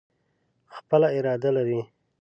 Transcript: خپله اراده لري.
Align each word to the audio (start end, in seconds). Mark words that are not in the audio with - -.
خپله 0.75 1.07
اراده 1.17 1.49
لري. 1.55 1.79